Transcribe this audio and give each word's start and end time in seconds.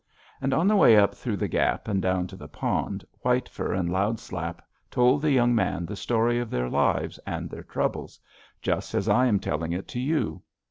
And 0.41 0.51
on 0.51 0.67
the 0.67 0.75
way 0.75 0.97
up 0.97 1.13
through 1.13 1.37
the 1.37 1.47
gap 1.47 1.87
and 1.87 2.01
down 2.01 2.25
to 2.25 2.35
the 2.35 2.47
pond, 2.47 3.05
White 3.19 3.47
Fur 3.47 3.71
and 3.71 3.87
Loud 3.87 4.19
Slap 4.19 4.67
told 4.89 5.21
the 5.21 5.29
young 5.29 5.53
man 5.53 5.85
the 5.85 5.95
story 5.95 6.39
of 6.39 6.49
their 6.49 6.69
lives 6.69 7.19
and 7.19 7.51
their 7.51 7.61
troubles, 7.61 8.19
just 8.63 8.95
as 8.95 9.07
I 9.07 9.27
am 9.27 9.37
telling 9.39 9.73
it 9.73 9.87
to 9.89 9.99
you. 9.99 10.41